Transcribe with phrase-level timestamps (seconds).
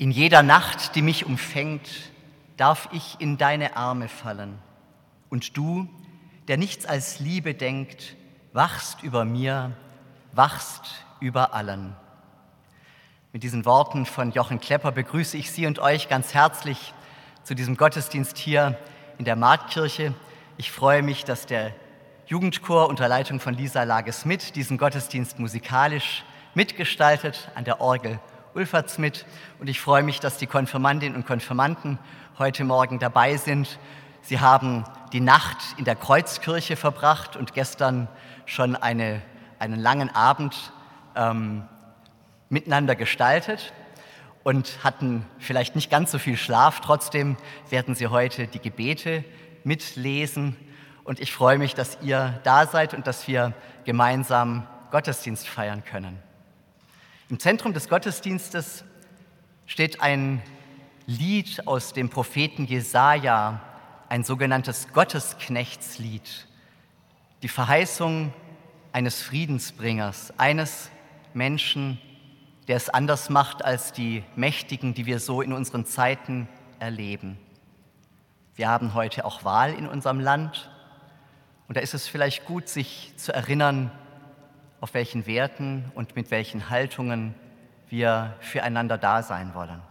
[0.00, 1.88] In jeder Nacht, die mich umfängt,
[2.56, 4.56] darf ich in deine Arme fallen.
[5.28, 5.88] Und du,
[6.46, 8.14] der nichts als Liebe denkt,
[8.52, 9.72] wachst über mir,
[10.30, 11.96] wachst über allen.
[13.32, 16.94] Mit diesen Worten von Jochen Klepper begrüße ich Sie und euch ganz herzlich
[17.42, 18.78] zu diesem Gottesdienst hier
[19.18, 20.14] in der Marktkirche.
[20.58, 21.74] Ich freue mich, dass der
[22.26, 26.22] Jugendchor unter Leitung von Lisa Lages-Smith diesen Gottesdienst musikalisch
[26.54, 28.20] mitgestaltet, an der Orgel
[28.58, 29.24] Ulferts mit.
[29.60, 32.00] Und ich freue mich, dass die Konfirmandinnen und Konfirmanden
[32.38, 33.78] heute Morgen dabei sind.
[34.20, 34.82] Sie haben
[35.12, 38.08] die Nacht in der Kreuzkirche verbracht und gestern
[38.46, 39.22] schon eine,
[39.60, 40.72] einen langen Abend
[41.14, 41.68] ähm,
[42.48, 43.72] miteinander gestaltet
[44.42, 46.80] und hatten vielleicht nicht ganz so viel Schlaf.
[46.80, 47.36] Trotzdem
[47.70, 49.24] werden Sie heute die Gebete
[49.62, 50.56] mitlesen.
[51.04, 53.54] Und ich freue mich, dass ihr da seid und dass wir
[53.84, 56.27] gemeinsam Gottesdienst feiern können.
[57.30, 58.84] Im Zentrum des Gottesdienstes
[59.66, 60.42] steht ein
[61.06, 63.60] Lied aus dem Propheten Jesaja,
[64.08, 66.46] ein sogenanntes Gottesknechtslied.
[67.42, 68.32] Die Verheißung
[68.92, 70.90] eines Friedensbringers, eines
[71.34, 72.00] Menschen,
[72.66, 77.36] der es anders macht als die Mächtigen, die wir so in unseren Zeiten erleben.
[78.54, 80.70] Wir haben heute auch Wahl in unserem Land
[81.68, 83.90] und da ist es vielleicht gut, sich zu erinnern,
[84.80, 87.34] auf welchen Werten und mit welchen Haltungen
[87.88, 89.82] wir füreinander da sein wollen.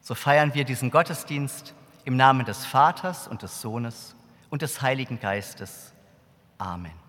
[0.00, 1.74] So feiern wir diesen Gottesdienst
[2.04, 4.14] im Namen des Vaters und des Sohnes
[4.50, 5.94] und des Heiligen Geistes.
[6.58, 7.03] Amen.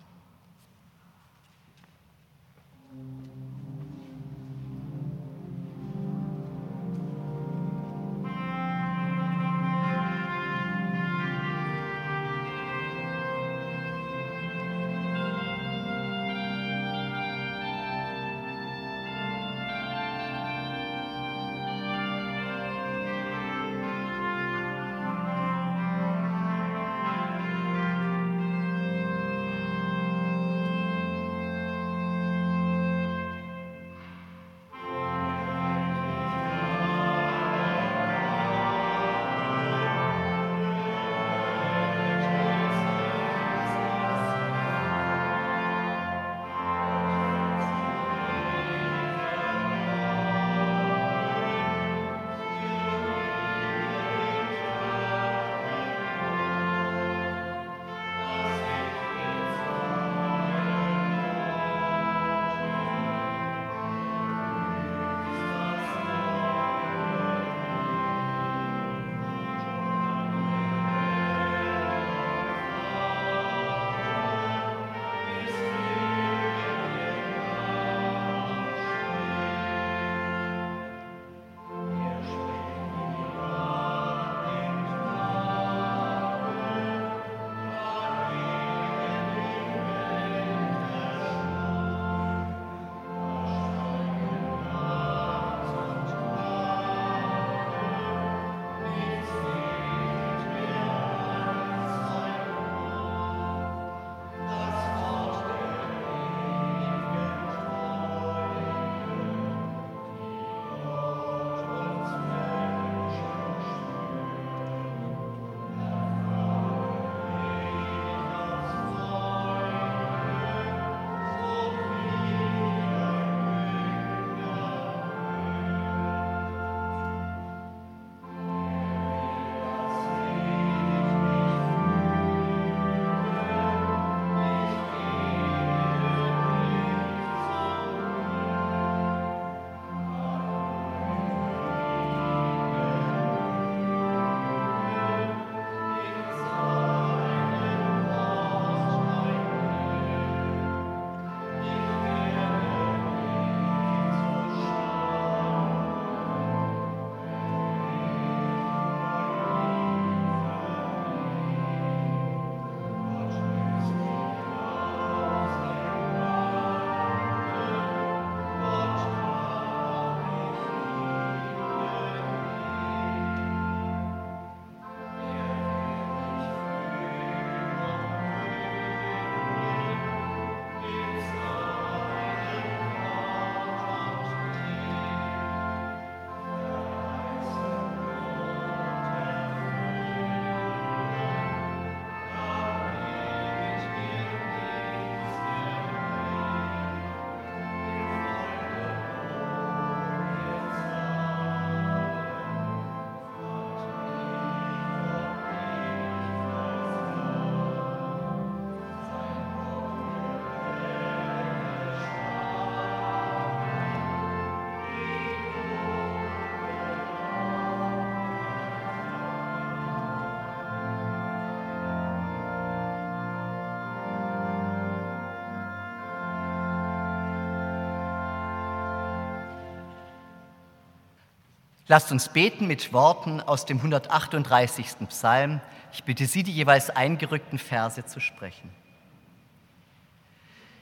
[231.88, 235.08] Lasst uns beten mit Worten aus dem 138.
[235.08, 235.60] Psalm.
[235.92, 238.70] Ich bitte Sie, die jeweils eingerückten Verse zu sprechen.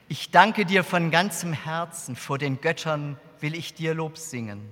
[0.09, 4.63] Ich danke dir von ganzem Herzen, vor den Göttern will ich dir Lob singen.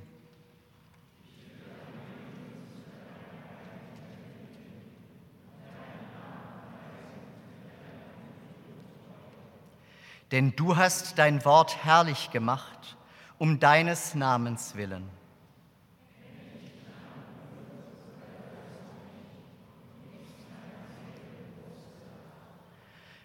[10.31, 12.96] Denn du hast dein Wort herrlich gemacht,
[13.37, 15.21] um deines Namens willen.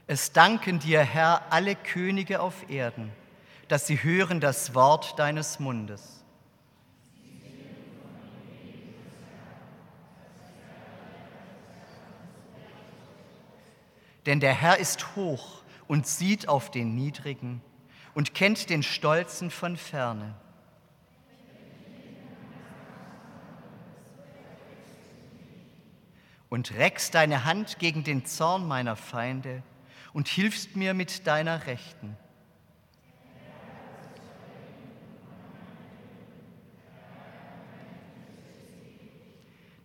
[0.09, 3.11] Es danken dir, Herr, alle Könige auf Erden,
[3.67, 6.23] dass sie hören das Wort deines Mundes.
[14.25, 17.61] Denn der Herr ist hoch und sieht auf den Niedrigen
[18.13, 20.35] und kennt den Stolzen von ferne.
[26.49, 29.63] Und reckst deine Hand gegen den Zorn meiner Feinde
[30.13, 32.17] und hilfst mir mit deiner Rechten.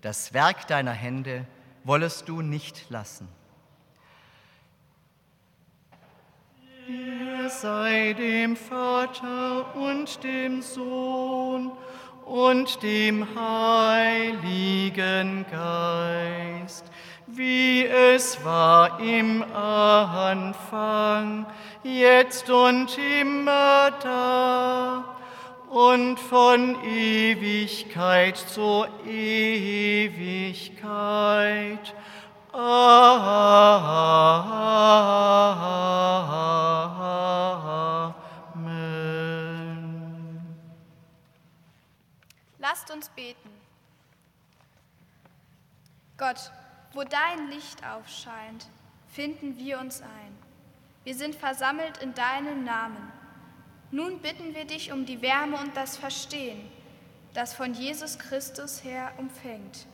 [0.02, 1.46] Das Werk deiner Hände
[1.84, 3.28] wollest du nicht lassen.
[6.88, 11.70] Er sei dem Vater und dem Sohn
[12.24, 16.84] und dem Heiligen Geist
[17.36, 21.46] wie es war im Anfang,
[21.82, 25.04] jetzt und immer da
[25.70, 29.54] und von Ewigkeit zu Ewigkeit.
[32.52, 33.22] Amen.
[42.58, 43.48] Lasst uns beten.
[46.18, 46.52] Gott,
[46.92, 48.66] wo dein Licht aufscheint,
[49.12, 50.36] finden wir uns ein.
[51.04, 53.12] Wir sind versammelt in deinem Namen.
[53.90, 56.60] Nun bitten wir dich um die Wärme und das Verstehen,
[57.34, 59.86] das von Jesus Christus her umfängt.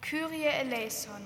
[0.00, 1.20] Kyrie eleison.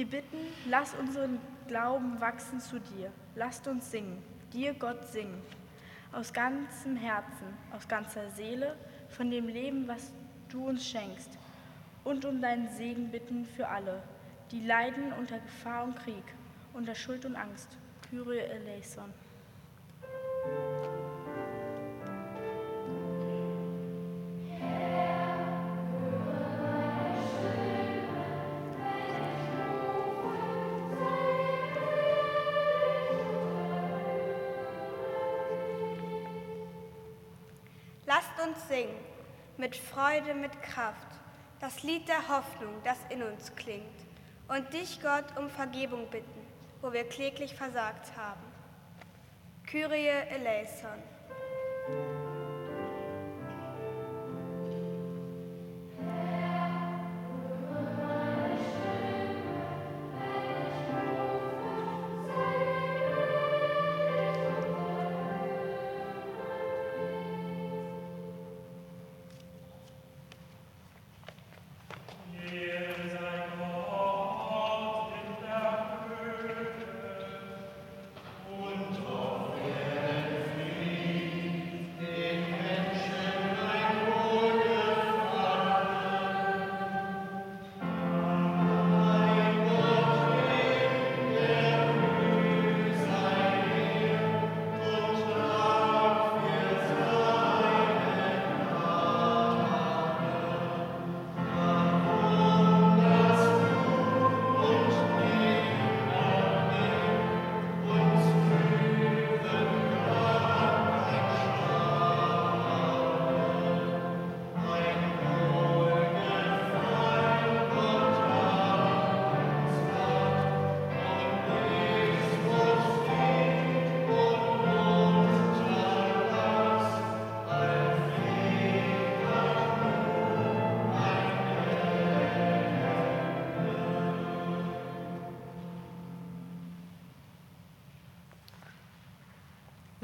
[0.00, 1.38] Wir bitten, lass unseren
[1.68, 3.12] Glauben wachsen zu dir.
[3.34, 5.42] Lasst uns singen, dir Gott singen.
[6.10, 8.76] Aus ganzem Herzen, aus ganzer Seele,
[9.10, 10.10] von dem Leben, was
[10.48, 11.28] du uns schenkst.
[12.02, 14.02] Und um deinen Segen bitten für alle,
[14.50, 16.24] die leiden unter Gefahr und Krieg,
[16.72, 17.68] unter Schuld und Angst.
[18.08, 19.12] Kyrie eleison.
[38.68, 38.96] Singen,
[39.56, 41.08] mit Freude, mit Kraft,
[41.60, 43.84] das Lied der Hoffnung, das in uns klingt,
[44.48, 46.46] und dich, Gott, um Vergebung bitten,
[46.80, 48.40] wo wir kläglich versagt haben.
[49.66, 51.02] Kyrie eleison.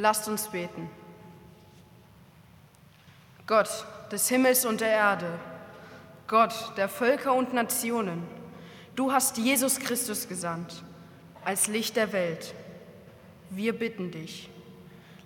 [0.09, 0.89] Lasst uns beten.
[3.45, 3.69] Gott
[4.13, 5.27] des Himmels und der Erde,
[6.29, 8.23] Gott der Völker und Nationen,
[8.95, 10.85] du hast Jesus Christus gesandt
[11.45, 12.55] als Licht der Welt.
[13.51, 14.49] Wir bitten dich,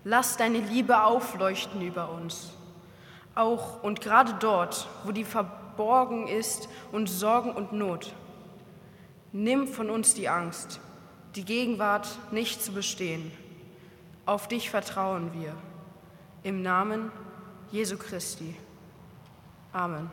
[0.03, 2.49] lass deine Liebe aufleuchten über uns,
[3.35, 8.15] auch und gerade dort, wo die verborgen ist und Sorgen und Not.
[9.33, 10.81] Nimm von uns die Angst,
[11.37, 13.31] die Gegenwart nicht zu bestehen.
[14.27, 15.55] Auf dich vertrauen wir.
[16.43, 17.11] Im Namen
[17.71, 18.57] Jesu Christi.
[19.73, 20.11] Amen.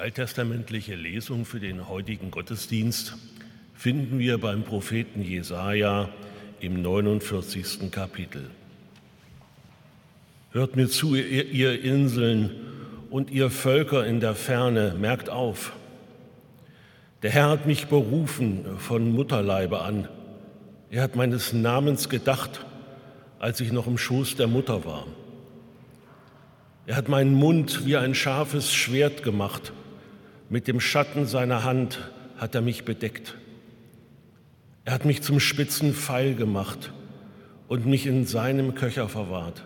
[0.00, 3.18] Alttestamentliche Lesung für den heutigen Gottesdienst
[3.74, 6.08] finden wir beim Propheten Jesaja
[6.58, 7.90] im 49.
[7.90, 8.50] Kapitel.
[10.52, 12.50] Hört mir zu, ihr, ihr Inseln
[13.10, 15.72] und ihr Völker in der Ferne, merkt auf.
[17.22, 20.08] Der Herr hat mich berufen von Mutterleibe an.
[20.90, 22.64] Er hat meines Namens gedacht,
[23.38, 25.06] als ich noch im Schoß der Mutter war.
[26.86, 29.74] Er hat meinen Mund wie ein scharfes Schwert gemacht
[30.50, 33.36] mit dem Schatten seiner Hand hat er mich bedeckt.
[34.84, 36.92] Er hat mich zum spitzen Pfeil gemacht
[37.68, 39.64] und mich in seinem Köcher verwahrt.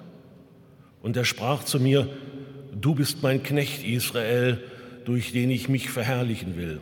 [1.03, 2.09] Und er sprach zu mir,
[2.79, 4.63] du bist mein Knecht Israel,
[5.07, 6.81] durch den ich mich verherrlichen will.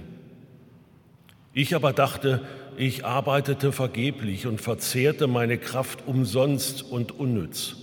[1.54, 2.40] Ich aber dachte,
[2.76, 7.76] ich arbeitete vergeblich und verzehrte meine Kraft umsonst und unnütz.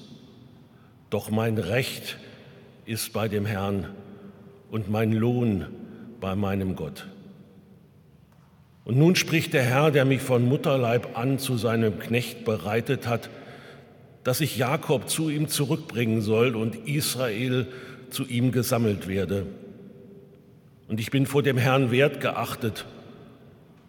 [1.09, 2.17] Doch mein Recht
[2.85, 3.87] ist bei dem Herrn
[4.69, 5.67] und mein Lohn
[6.19, 7.07] bei meinem Gott.
[8.85, 13.29] Und nun spricht der Herr, der mich von Mutterleib an zu seinem Knecht bereitet hat,
[14.23, 17.67] dass ich Jakob zu ihm zurückbringen soll und Israel
[18.09, 19.45] zu ihm gesammelt werde.
[20.87, 22.85] Und ich bin vor dem Herrn wert geachtet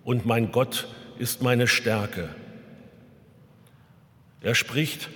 [0.05, 0.87] und mein Gott
[1.19, 2.29] ist meine Stärke.
[4.43, 5.09] Er spricht,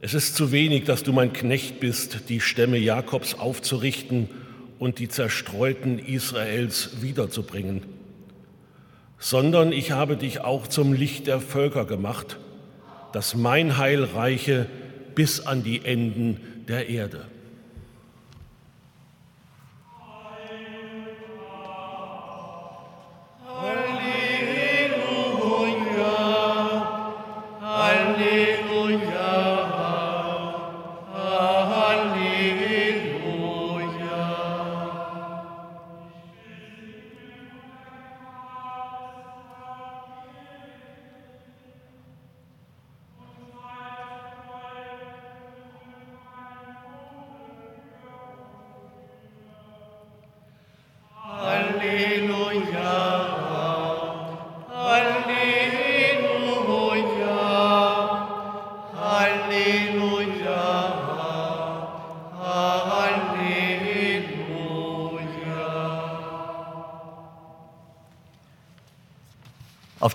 [0.00, 4.28] es ist zu wenig, dass du mein Knecht bist, die Stämme Jakobs aufzurichten
[4.84, 7.84] und die Zerstreuten Israels wiederzubringen,
[9.18, 12.38] sondern ich habe dich auch zum Licht der Völker gemacht,
[13.14, 14.66] dass mein Heil reiche
[15.14, 16.38] bis an die Enden
[16.68, 17.24] der Erde.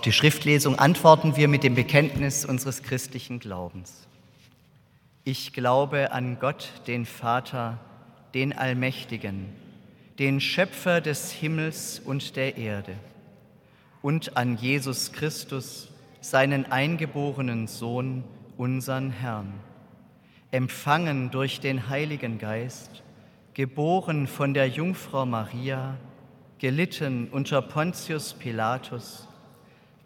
[0.00, 4.08] Auf die Schriftlesung antworten wir mit dem Bekenntnis unseres christlichen Glaubens.
[5.24, 7.78] Ich glaube an Gott, den Vater,
[8.32, 9.50] den Allmächtigen,
[10.18, 12.94] den Schöpfer des Himmels und der Erde,
[14.00, 15.90] und an Jesus Christus,
[16.22, 18.24] seinen eingeborenen Sohn,
[18.56, 19.52] unseren Herrn,
[20.50, 23.02] empfangen durch den Heiligen Geist,
[23.52, 25.98] geboren von der Jungfrau Maria,
[26.58, 29.26] gelitten unter Pontius Pilatus,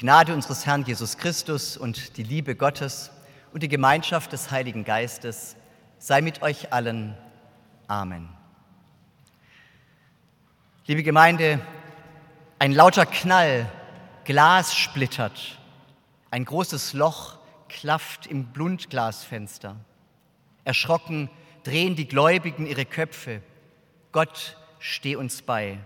[0.00, 3.10] Gnade unseres Herrn Jesus Christus und die Liebe Gottes
[3.52, 5.56] und die Gemeinschaft des Heiligen Geistes
[5.98, 7.18] sei mit euch allen.
[7.86, 8.30] Amen.
[10.86, 11.60] Liebe Gemeinde,
[12.58, 13.70] ein lauter Knall,
[14.24, 15.58] Glas splittert,
[16.30, 17.36] ein großes Loch
[17.68, 19.76] klafft im Blundglasfenster.
[20.64, 21.28] Erschrocken
[21.62, 23.42] drehen die Gläubigen ihre Köpfe.
[24.12, 25.78] Gott steh uns bei.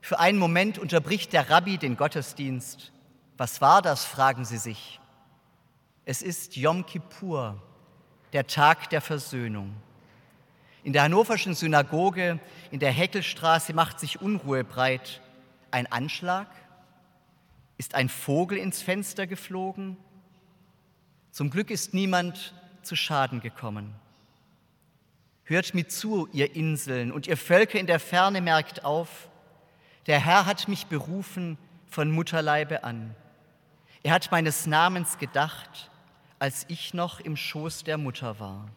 [0.00, 2.92] Für einen Moment unterbricht der Rabbi den Gottesdienst.
[3.36, 5.00] Was war das, fragen sie sich.
[6.04, 7.62] Es ist Yom Kippur,
[8.32, 9.74] der Tag der Versöhnung.
[10.82, 12.38] In der hannoverschen Synagoge
[12.70, 15.20] in der Heckelstraße macht sich Unruhe breit.
[15.70, 16.48] Ein Anschlag?
[17.76, 19.96] Ist ein Vogel ins Fenster geflogen?
[21.30, 23.94] Zum Glück ist niemand zu Schaden gekommen.
[25.44, 29.29] Hört mir zu, ihr Inseln und ihr Völker in der Ferne merkt auf,
[30.06, 33.14] der Herr hat mich berufen von Mutterleibe an.
[34.02, 35.90] Er hat meines Namens gedacht,
[36.38, 38.68] als ich noch im Schoß der Mutter war.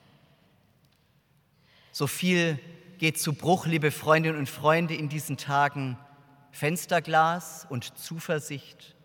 [1.92, 2.60] So viel
[2.98, 5.98] geht zu Bruch, liebe Freundinnen und Freunde, in diesen Tagen.
[6.54, 8.96] Fensterglas und Zuversicht,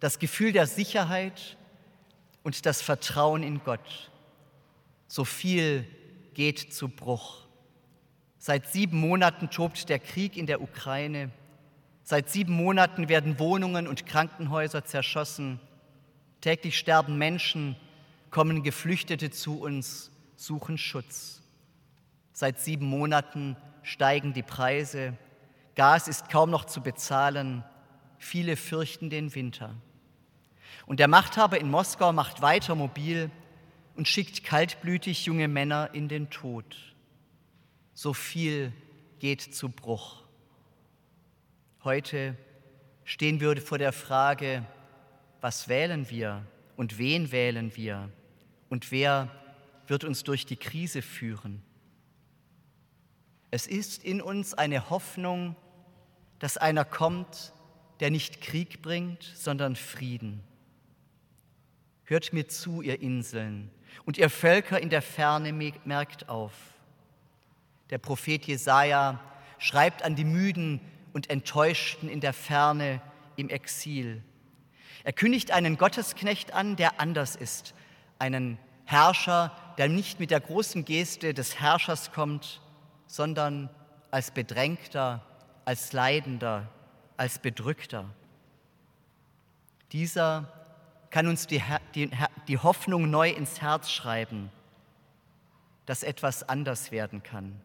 [0.00, 1.56] das Gefühl der Sicherheit
[2.42, 4.10] und das Vertrauen in Gott.
[5.06, 5.86] So viel
[6.34, 7.46] geht zu Bruch.
[8.36, 11.30] Seit sieben Monaten tobt der Krieg in der Ukraine.
[12.10, 15.60] Seit sieben Monaten werden Wohnungen und Krankenhäuser zerschossen.
[16.40, 17.76] Täglich sterben Menschen,
[18.30, 21.42] kommen Geflüchtete zu uns, suchen Schutz.
[22.32, 25.18] Seit sieben Monaten steigen die Preise.
[25.74, 27.62] Gas ist kaum noch zu bezahlen.
[28.16, 29.74] Viele fürchten den Winter.
[30.86, 33.30] Und der Machthaber in Moskau macht weiter mobil
[33.96, 36.74] und schickt kaltblütig junge Männer in den Tod.
[37.92, 38.72] So viel
[39.18, 40.26] geht zu Bruch.
[41.84, 42.36] Heute
[43.04, 44.66] stehen wir vor der Frage,
[45.40, 46.44] was wählen wir
[46.76, 48.10] und wen wählen wir
[48.68, 49.30] und wer
[49.86, 51.62] wird uns durch die Krise führen.
[53.52, 55.54] Es ist in uns eine Hoffnung,
[56.40, 57.52] dass einer kommt,
[58.00, 60.42] der nicht Krieg bringt, sondern Frieden.
[62.02, 63.70] Hört mir zu, ihr Inseln,
[64.04, 66.52] und ihr Völker in der Ferne merkt auf.
[67.90, 69.20] Der Prophet Jesaja
[69.58, 70.80] schreibt an die Müden
[71.12, 73.00] und Enttäuschten in der Ferne
[73.36, 74.22] im Exil.
[75.04, 77.74] Er kündigt einen Gottesknecht an, der anders ist,
[78.18, 82.60] einen Herrscher, der nicht mit der großen Geste des Herrschers kommt,
[83.06, 83.70] sondern
[84.10, 85.24] als Bedrängter,
[85.64, 86.68] als Leidender,
[87.16, 88.06] als Bedrückter.
[89.92, 90.52] Dieser
[91.10, 91.62] kann uns die,
[91.94, 92.10] die,
[92.46, 94.50] die Hoffnung neu ins Herz schreiben,
[95.86, 97.60] dass etwas anders werden kann.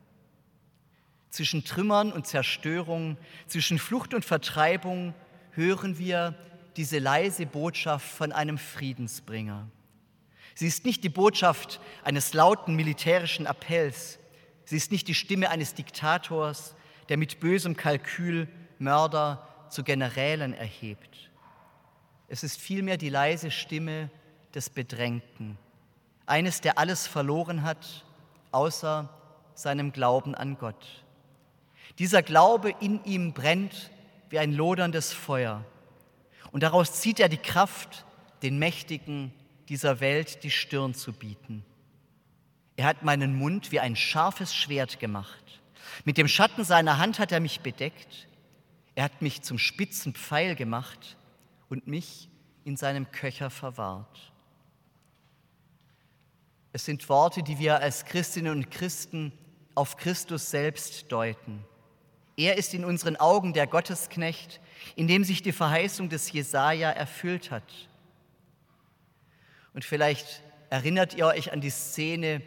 [1.33, 3.17] Zwischen Trümmern und Zerstörung,
[3.47, 5.15] zwischen Flucht und Vertreibung
[5.53, 6.35] hören wir
[6.77, 9.67] diese leise Botschaft von einem Friedensbringer.
[10.53, 14.19] Sie ist nicht die Botschaft eines lauten militärischen Appells.
[14.65, 16.75] Sie ist nicht die Stimme eines Diktators,
[17.09, 21.31] der mit bösem Kalkül Mörder zu Generälen erhebt.
[22.27, 24.11] Es ist vielmehr die leise Stimme
[24.53, 25.57] des Bedrängten,
[26.27, 28.05] eines, der alles verloren hat,
[28.51, 29.09] außer
[29.55, 31.02] seinem Glauben an Gott.
[31.99, 33.91] Dieser Glaube in ihm brennt
[34.29, 35.63] wie ein loderndes Feuer.
[36.51, 38.05] Und daraus zieht er die Kraft,
[38.41, 39.33] den Mächtigen
[39.69, 41.63] dieser Welt die Stirn zu bieten.
[42.75, 45.61] Er hat meinen Mund wie ein scharfes Schwert gemacht.
[46.05, 48.27] Mit dem Schatten seiner Hand hat er mich bedeckt.
[48.95, 51.17] Er hat mich zum spitzen Pfeil gemacht
[51.69, 52.29] und mich
[52.63, 54.31] in seinem Köcher verwahrt.
[56.71, 59.31] Es sind Worte, die wir als Christinnen und Christen
[59.75, 61.63] auf Christus selbst deuten.
[62.35, 64.59] Er ist in unseren Augen der Gottesknecht,
[64.95, 67.63] in dem sich die Verheißung des Jesaja erfüllt hat.
[69.73, 72.41] Und vielleicht erinnert ihr euch an die Szene,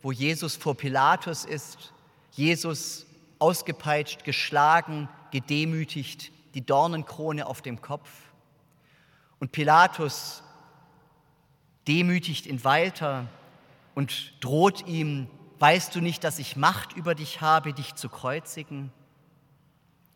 [0.00, 1.92] wo Jesus vor Pilatus ist,
[2.32, 3.06] Jesus
[3.38, 8.08] ausgepeitscht, geschlagen, gedemütigt, die Dornenkrone auf dem Kopf.
[9.38, 10.42] Und Pilatus
[11.86, 13.26] demütigt ihn weiter
[13.94, 18.92] und droht ihm, weißt du nicht, dass ich Macht über dich habe, dich zu kreuzigen?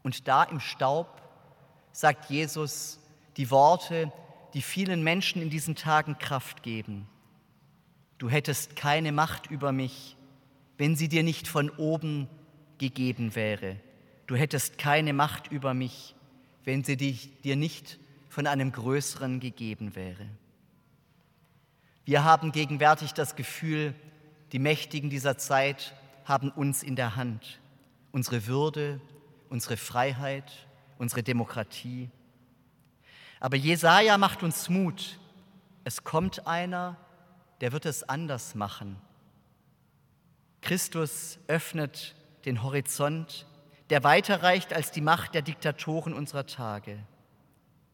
[0.07, 1.21] Und da im Staub
[1.90, 3.01] sagt Jesus
[3.37, 4.12] die Worte,
[4.55, 7.09] die vielen Menschen in diesen Tagen Kraft geben.
[8.19, 10.16] Du hättest keine Macht über mich,
[10.79, 12.29] wenn sie dir nicht von oben
[12.79, 13.81] gegeben wäre.
[14.29, 16.14] Du hättest keine Macht über mich,
[16.62, 20.29] wenn sie dir nicht von einem Größeren gegeben wäre.
[22.05, 23.92] Wir haben gegenwärtig das Gefühl,
[24.53, 27.59] die Mächtigen dieser Zeit haben uns in der Hand,
[28.12, 29.01] unsere Würde,
[29.50, 30.52] unsere Freiheit,
[30.98, 32.11] unsere Demokratie.
[33.40, 35.18] Aber Jesaja macht uns Mut.
[35.85, 36.96] Es kommt einer,
[37.61, 38.96] der wird es anders machen.
[40.61, 43.46] Christus öffnet den Horizont,
[43.90, 46.98] der weiter reicht als die Macht der Diktatoren unserer Tage.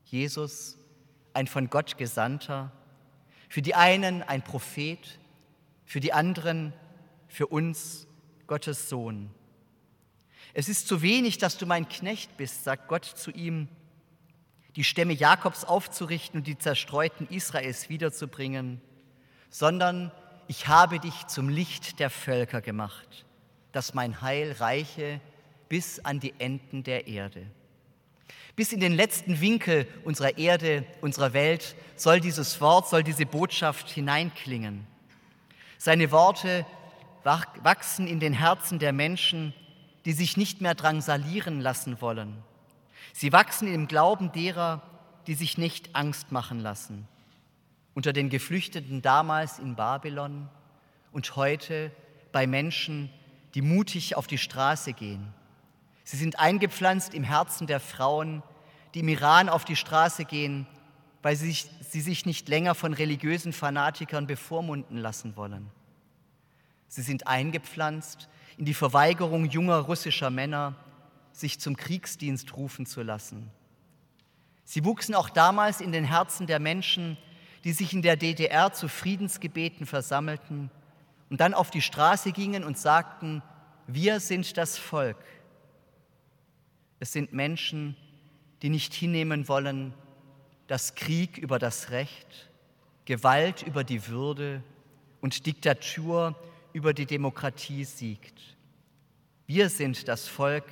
[0.04, 0.78] Jesus,
[1.34, 2.72] ein von Gott Gesandter,
[3.48, 5.18] für die einen ein Prophet,
[5.84, 6.72] für die anderen,
[7.28, 8.06] für uns
[8.46, 9.30] Gottes Sohn.
[10.54, 13.68] Es ist zu wenig, dass du mein Knecht bist, sagt Gott zu ihm,
[14.76, 18.80] die Stämme Jakobs aufzurichten und die zerstreuten Israels wiederzubringen,
[19.50, 20.12] sondern
[20.48, 23.24] ich habe dich zum Licht der Völker gemacht,
[23.72, 25.20] dass mein Heil reiche
[25.68, 27.46] bis an die Enden der Erde.
[28.54, 33.88] Bis in den letzten Winkel unserer Erde, unserer Welt soll dieses Wort, soll diese Botschaft
[33.88, 34.86] hineinklingen.
[35.78, 36.66] Seine Worte
[37.24, 39.54] wachsen in den Herzen der Menschen,
[40.04, 42.42] die sich nicht mehr drangsalieren lassen wollen.
[43.12, 44.82] Sie wachsen im Glauben derer,
[45.26, 47.06] die sich nicht Angst machen lassen.
[47.94, 50.48] Unter den Geflüchteten damals in Babylon
[51.12, 51.92] und heute
[52.32, 53.10] bei Menschen,
[53.54, 55.32] die mutig auf die Straße gehen.
[56.04, 58.42] Sie sind eingepflanzt im Herzen der Frauen,
[58.94, 60.66] die im Iran auf die Straße gehen,
[61.22, 65.70] weil sie sich, sie sich nicht länger von religiösen Fanatikern bevormunden lassen wollen.
[66.88, 70.74] Sie sind eingepflanzt in die Verweigerung junger russischer Männer,
[71.32, 73.50] sich zum Kriegsdienst rufen zu lassen.
[74.64, 77.16] Sie wuchsen auch damals in den Herzen der Menschen,
[77.64, 80.70] die sich in der DDR zu Friedensgebeten versammelten
[81.30, 83.42] und dann auf die Straße gingen und sagten,
[83.86, 85.16] wir sind das Volk.
[87.00, 87.96] Es sind Menschen,
[88.62, 89.94] die nicht hinnehmen wollen,
[90.66, 92.50] dass Krieg über das Recht,
[93.04, 94.62] Gewalt über die Würde
[95.20, 96.36] und Diktatur
[96.72, 98.40] über die Demokratie siegt.
[99.46, 100.64] Wir sind das Volk,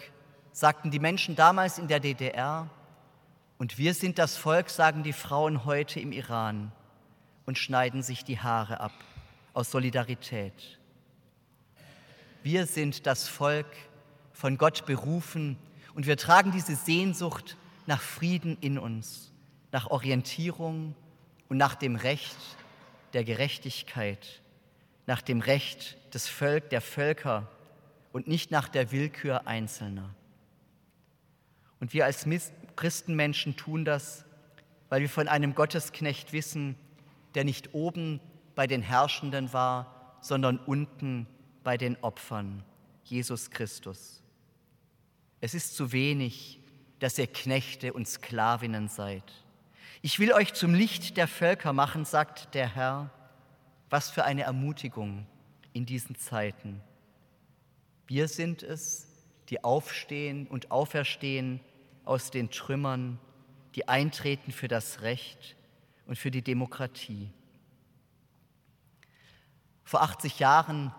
[0.53, 2.69] sagten die Menschen damals in der DDR,
[3.59, 6.73] und wir sind das Volk, sagen die Frauen heute im Iran
[7.45, 8.95] und schneiden sich die Haare ab
[9.53, 10.79] aus Solidarität.
[12.43, 13.67] Wir sind das Volk,
[14.33, 15.59] von Gott berufen,
[15.95, 19.31] und wir tragen diese Sehnsucht nach Frieden in uns,
[19.73, 20.95] nach Orientierung
[21.51, 22.37] und nach dem Recht
[23.13, 24.40] der Gerechtigkeit,
[25.11, 27.49] nach dem Recht des Völk, der Völker
[28.13, 30.15] und nicht nach der Willkür Einzelner.
[31.81, 32.29] Und wir als
[32.77, 34.25] Christenmenschen tun das,
[34.89, 36.77] weil wir von einem Gottesknecht wissen,
[37.35, 38.21] der nicht oben
[38.55, 41.27] bei den Herrschenden war, sondern unten
[41.65, 42.63] bei den Opfern,
[43.03, 44.23] Jesus Christus.
[45.41, 46.61] Es ist zu wenig,
[47.01, 49.25] dass ihr Knechte und Sklavinnen seid.
[50.03, 53.11] Ich will euch zum Licht der Völker machen, sagt der Herr.
[53.91, 55.27] Was für eine Ermutigung
[55.73, 56.81] in diesen Zeiten.
[58.07, 59.07] Wir sind es,
[59.49, 61.61] die aufstehen und auferstehen
[62.05, 63.19] aus den Trümmern,
[63.75, 65.57] die eintreten für das Recht
[66.07, 67.31] und für die Demokratie.
[69.85, 70.95] Vor 80 Jahren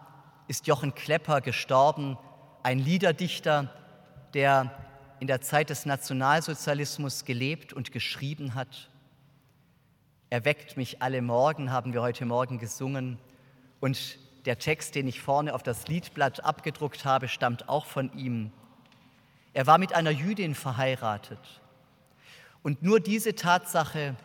[0.50, 2.18] ist Jochen Klepper gestorben,
[2.62, 3.74] ein Liederdichter,
[4.34, 4.70] der
[5.22, 8.91] in der Zeit des Nationalsozialismus gelebt und geschrieben hat.
[10.32, 13.18] Er weckt mich alle Morgen, haben wir heute Morgen gesungen.
[13.82, 18.54] Und der Text, den ich vorne auf das Liedblatt abgedruckt habe, stammt auch von ihm.
[19.52, 21.60] Er war mit einer Jüdin verheiratet.
[22.64, 24.16] Und nur diese Tatsache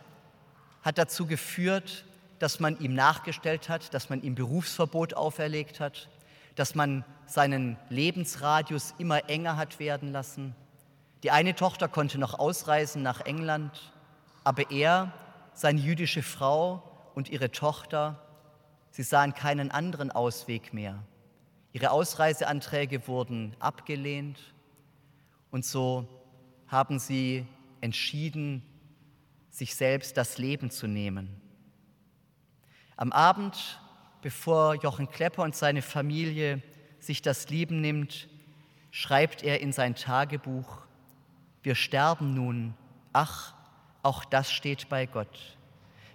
[0.81, 2.05] hat dazu geführt,
[2.39, 6.07] dass man ihm nachgestellt hat, dass man ihm Berufsverbot auferlegt hat,
[6.55, 10.55] dass man seinen Lebensradius immer enger hat werden lassen.
[11.23, 13.91] Die eine Tochter konnte noch ausreisen nach England,
[14.45, 15.11] aber er,
[15.57, 16.83] seine jüdische Frau
[17.15, 18.21] und ihre Tochter,
[18.91, 21.03] sie sahen keinen anderen Ausweg mehr.
[21.73, 24.39] Ihre Ausreiseanträge wurden abgelehnt
[25.49, 26.07] und so
[26.67, 27.47] haben sie
[27.81, 28.61] entschieden,
[29.49, 31.41] sich selbst das Leben zu nehmen.
[32.95, 33.79] Am Abend,
[34.21, 36.61] bevor Jochen Klepper und seine Familie
[36.99, 38.27] sich das Leben nimmt,
[38.91, 40.81] schreibt er in sein Tagebuch,
[41.63, 42.75] wir sterben nun,
[43.11, 43.56] ach,
[44.07, 45.57] auch das steht bei Gott.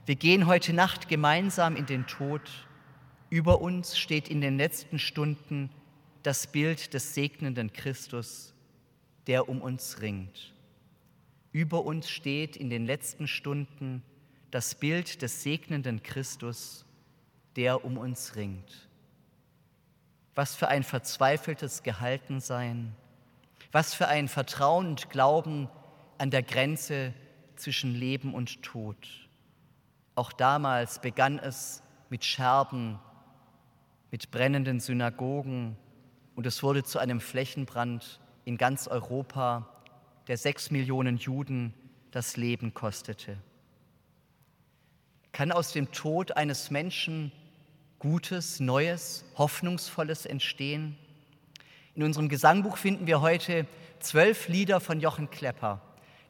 [0.07, 2.41] Wir gehen heute Nacht gemeinsam in den Tod.
[3.29, 5.69] Über uns steht in den letzten Stunden
[6.23, 8.55] das Bild des segnenden Christus,
[9.27, 10.55] der um uns ringt.
[11.53, 14.03] Über uns steht in den letzten Stunden
[14.51, 16.87] das Bild des segnenden Christus,
[17.57, 18.89] der um uns ringt.
[20.35, 22.97] Was für ein verzweifeltes Gehaltensein,
[23.71, 25.69] was für ein Vertrauen und Glauben
[26.17, 27.13] an der Grenze
[27.63, 28.97] zwischen Leben und Tod.
[30.17, 32.99] Auch damals begann es mit Scherben,
[34.11, 35.77] mit brennenden Synagogen
[36.35, 39.69] und es wurde zu einem Flächenbrand in ganz Europa,
[40.27, 41.73] der sechs Millionen Juden
[42.11, 43.39] das Leben kostete.
[45.31, 47.33] Kann aus dem Tod eines Menschen
[48.01, 50.99] Gutes, Neues, Hoffnungsvolles entstehen?
[51.95, 53.67] In unserem Gesangbuch finden wir heute
[54.01, 55.81] zwölf Lieder von Jochen Klepper,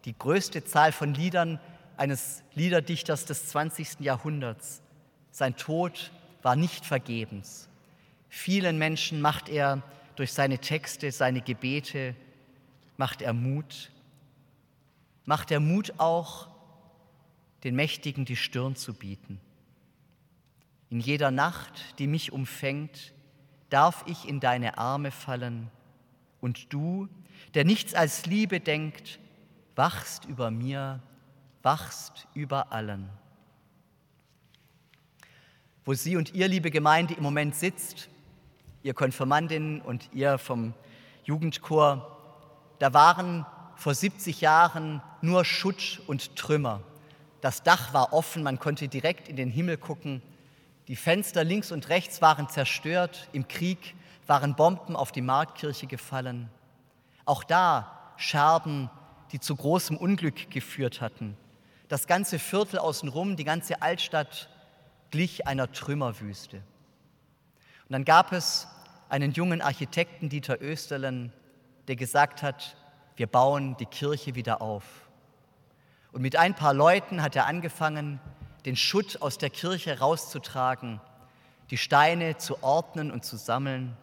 [0.05, 1.61] die größte Zahl von Liedern
[1.97, 4.01] eines Liederdichters des 20.
[4.01, 4.83] Jahrhunderts.
[5.31, 6.11] Sein Tod
[6.43, 7.69] war nicht vergebens.
[8.29, 9.83] Vielen Menschen macht er
[10.17, 12.15] durch seine Texte, seine Gebete,
[12.97, 13.91] macht er Mut.
[15.25, 16.49] Macht er Mut auch,
[17.65, 19.41] den Mächtigen die Stirn zu bieten.
[20.91, 23.13] In jeder Nacht, die mich umfängt,
[23.71, 25.71] darf ich in deine Arme fallen
[26.41, 27.09] und du,
[27.55, 29.19] der nichts als Liebe denkt,
[29.83, 31.01] wachst über mir,
[31.65, 33.11] wachst über allen.
[35.85, 38.09] Wo Sie und Ihr, liebe Gemeinde, im Moment sitzt,
[38.85, 40.73] ihr Konfirmandinnen und ihr vom
[41.25, 42.17] Jugendchor,
[42.79, 46.81] da waren vor 70 Jahren nur Schutt und Trümmer.
[47.41, 50.23] Das Dach war offen, man konnte direkt in den Himmel gucken.
[50.87, 53.29] Die Fenster links und rechts waren zerstört.
[53.33, 53.97] Im Krieg
[54.29, 56.49] waren Bomben auf die Marktkirche gefallen.
[57.25, 58.89] Auch da Scherben,
[59.33, 61.37] die zu großem Unglück geführt hatten.
[61.89, 64.49] Das ganze Viertel außenrum, die ganze Altstadt
[65.11, 66.57] glich einer Trümmerwüste.
[66.57, 68.69] Und dann gab es
[69.09, 71.33] einen jungen Architekten, Dieter Österlen,
[71.89, 72.77] der gesagt hat,
[73.17, 74.85] wir bauen die Kirche wieder auf.
[76.13, 78.21] Und mit ein paar Leuten hat er angefangen,
[78.65, 81.01] den Schutt aus der Kirche rauszutragen,
[81.71, 83.97] die Steine zu ordnen und zu sammeln.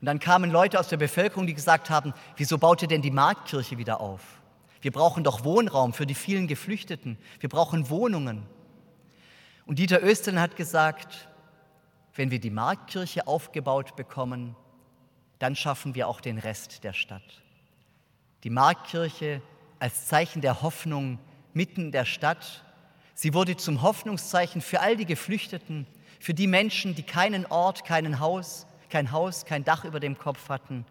[0.00, 3.10] Und dann kamen Leute aus der Bevölkerung, die gesagt haben, wieso baut ihr denn die
[3.10, 4.22] Marktkirche wieder auf?
[4.80, 7.18] Wir brauchen doch Wohnraum für die vielen Geflüchteten.
[7.38, 8.46] Wir brauchen Wohnungen.
[9.66, 11.28] Und Dieter Österlen hat gesagt,
[12.14, 14.56] wenn wir die Marktkirche aufgebaut bekommen,
[15.38, 17.42] dann schaffen wir auch den Rest der Stadt.
[18.42, 19.42] Die Marktkirche
[19.78, 21.18] als Zeichen der Hoffnung
[21.52, 22.64] mitten in der Stadt.
[23.14, 25.86] Sie wurde zum Hoffnungszeichen für all die Geflüchteten,
[26.20, 30.48] für die Menschen, die keinen Ort, kein Haus, kein Haus, kein Dach über dem Kopf
[30.48, 30.84] hatten.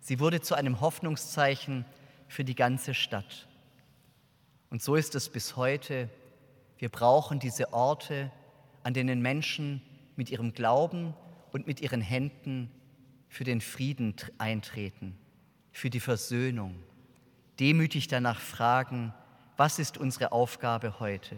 [0.00, 1.84] Sie wurde zu einem Hoffnungszeichen
[2.28, 3.48] für die ganze Stadt.
[4.70, 6.08] Und so ist es bis heute.
[6.78, 8.30] Wir brauchen diese Orte,
[8.82, 9.82] an denen Menschen
[10.16, 11.14] mit ihrem Glauben
[11.52, 12.70] und mit ihren Händen
[13.28, 15.16] für den Frieden eintreten,
[15.72, 16.74] für die Versöhnung,
[17.60, 19.14] demütig danach fragen,
[19.56, 21.36] was ist unsere Aufgabe heute?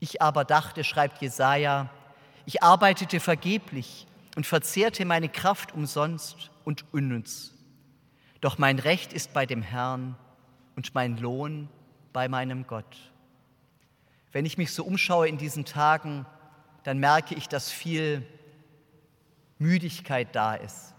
[0.00, 1.88] Ich aber dachte, schreibt Jesaja,
[2.46, 7.52] ich arbeitete vergeblich und verzehrte meine Kraft umsonst und unnütz.
[8.40, 10.16] Doch mein Recht ist bei dem Herrn
[10.74, 11.68] und mein Lohn
[12.12, 12.96] bei meinem Gott.
[14.32, 16.26] Wenn ich mich so umschaue in diesen Tagen,
[16.84, 18.26] dann merke ich, dass viel
[19.58, 20.94] Müdigkeit da ist,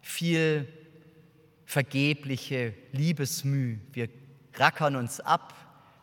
[0.00, 0.66] viel
[1.66, 3.78] vergebliche Liebesmüh.
[3.92, 4.08] Wir
[4.54, 5.54] rackern uns ab,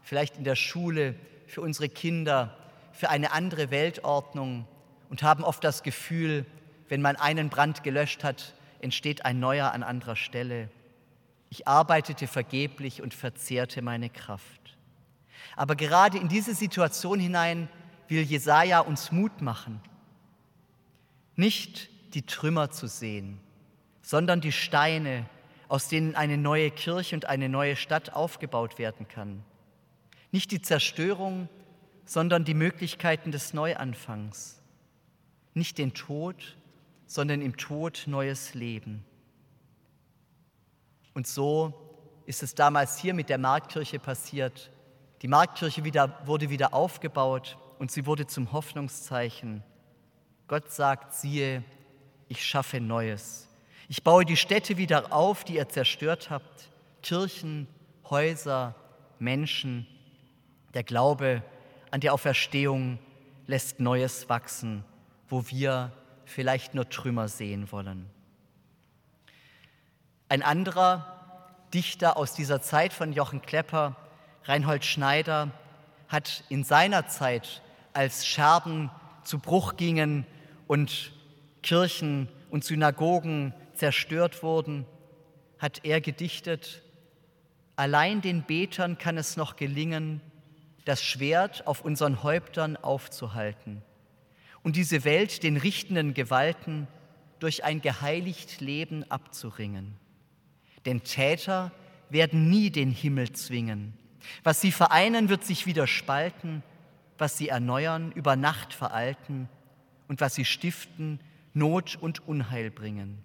[0.02, 1.16] vielleicht in der Schule,
[1.48, 2.56] für unsere Kinder,
[2.94, 4.68] für eine andere Weltordnung
[5.10, 6.46] und haben oft das Gefühl,
[6.90, 10.70] wenn man einen Brand gelöscht hat, entsteht ein neuer an anderer Stelle.
[11.50, 14.78] Ich arbeitete vergeblich und verzehrte meine Kraft.
[15.56, 17.70] Aber gerade in diese Situation hinein
[18.08, 19.82] will Jesaja uns Mut machen,
[21.36, 23.40] nicht die Trümmer zu sehen,
[24.02, 25.26] sondern die Steine,
[25.68, 29.44] aus denen eine neue Kirche und eine neue Stadt aufgebaut werden kann.
[30.32, 31.50] Nicht die Zerstörung,
[32.06, 34.62] sondern die Möglichkeiten des Neuanfangs.
[35.56, 36.56] Nicht den Tod,
[37.08, 39.04] sondern im Tod neues Leben.
[41.16, 41.74] Und so
[42.26, 44.70] ist es damals hier mit der Marktkirche passiert.
[45.22, 49.64] Die Marktkirche wieder, wurde wieder aufgebaut und sie wurde zum Hoffnungszeichen.
[50.48, 51.64] Gott sagt, siehe,
[52.28, 53.48] ich schaffe Neues.
[53.88, 56.70] Ich baue die Städte wieder auf, die ihr zerstört habt.
[57.02, 57.68] Kirchen,
[58.10, 58.76] Häuser,
[59.20, 59.88] Menschen.
[60.74, 61.44] Der Glaube
[61.92, 63.00] an die Auferstehung
[63.48, 64.84] lässt Neues wachsen,
[65.30, 65.92] wo wir
[66.26, 68.10] vielleicht nur Trümmer sehen wollen.
[70.30, 71.16] Ein anderer
[71.74, 73.96] Dichter aus dieser Zeit von Jochen Klepper,
[74.44, 75.52] Reinhold Schneider,
[76.08, 77.62] hat in seiner Zeit
[77.94, 78.92] als Scherben
[79.24, 80.26] zu Bruch gingen
[80.68, 81.12] und
[81.64, 84.86] Kirchen und Synagogen zerstört wurden,
[85.58, 86.82] hat er gedichtet,
[87.76, 90.22] allein den Betern kann es noch gelingen,
[90.86, 93.82] das Schwert auf unseren Häuptern aufzuhalten
[94.66, 96.90] und diese Welt den richtenden Gewalten
[97.40, 99.96] durch ein geheiligt Leben abzuringen.
[100.86, 101.72] Denn Täter
[102.10, 103.94] werden nie den Himmel zwingen.
[104.44, 106.62] Was sie vereinen, wird sich wieder spalten
[107.18, 109.50] was sie erneuern, über Nacht veralten
[110.08, 111.20] und was sie stiften,
[111.54, 113.24] Not und Unheil bringen.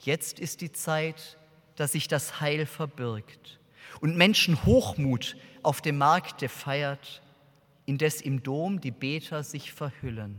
[0.00, 1.36] Jetzt ist die Zeit,
[1.74, 3.58] dass sich das Heil verbirgt
[4.00, 7.22] und Menschen Hochmut auf dem Markte feiert.
[7.88, 10.36] Indes im Dom die Beter sich verhüllen.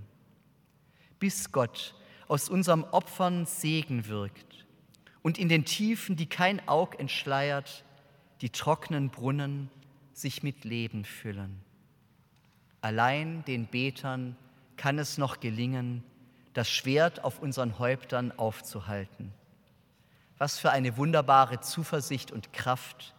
[1.19, 1.95] Bis Gott
[2.27, 4.67] aus unserem Opfern Segen wirkt
[5.23, 7.83] und in den Tiefen, die kein Aug entschleiert,
[8.41, 9.71] die trockenen Brunnen
[10.13, 11.59] sich mit Leben füllen.
[12.81, 14.37] Allein den Betern
[14.77, 16.03] kann es noch gelingen,
[16.53, 19.33] das Schwert auf unseren Häuptern aufzuhalten.
[20.37, 23.15] Was für eine wunderbare Zuversicht und Kraft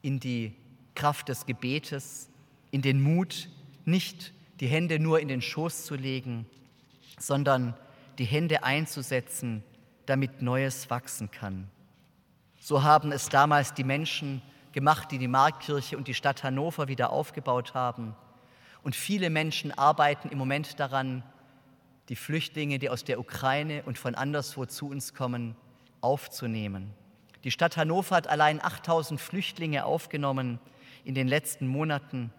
[0.00, 0.54] in die
[0.94, 2.30] Kraft des Gebetes,
[2.74, 3.48] in den Mut,
[3.84, 6.44] nicht die Hände nur in den Schoß zu legen,
[7.20, 7.74] sondern
[8.18, 9.62] die Hände einzusetzen,
[10.06, 11.68] damit Neues wachsen kann.
[12.58, 17.10] So haben es damals die Menschen gemacht, die die Marktkirche und die Stadt Hannover wieder
[17.10, 18.16] aufgebaut haben.
[18.82, 21.22] Und viele Menschen arbeiten im Moment daran,
[22.08, 25.54] die Flüchtlinge, die aus der Ukraine und von anderswo zu uns kommen,
[26.00, 26.92] aufzunehmen.
[27.44, 30.58] Die Stadt Hannover hat allein 8000 Flüchtlinge aufgenommen
[31.04, 32.32] in den letzten Monaten.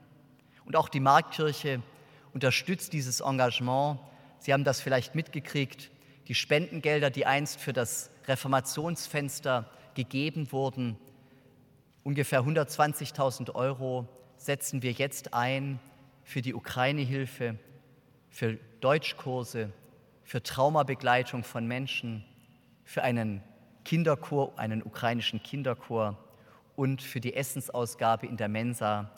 [0.65, 1.81] Und auch die Marktkirche
[2.33, 3.99] unterstützt dieses Engagement.
[4.39, 5.91] Sie haben das vielleicht mitgekriegt.
[6.27, 10.97] Die Spendengelder, die einst für das Reformationsfenster gegeben wurden,
[12.03, 14.07] ungefähr 120.000 Euro,
[14.37, 15.79] setzen wir jetzt ein
[16.23, 17.57] für die Ukraine-Hilfe,
[18.29, 19.71] für Deutschkurse,
[20.23, 22.25] für Traumabegleitung von Menschen,
[22.83, 23.41] für einen
[23.85, 26.17] Kinderchor, einen ukrainischen Kinderchor
[26.75, 29.11] und für die Essensausgabe in der Mensa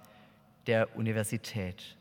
[0.67, 1.97] der Universität.